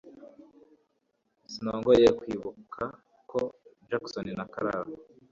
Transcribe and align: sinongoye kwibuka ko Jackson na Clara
sinongoye 1.51 2.07
kwibuka 2.17 2.83
ko 3.29 3.39
Jackson 3.87 4.27
na 4.37 4.45
Clara 4.53 4.91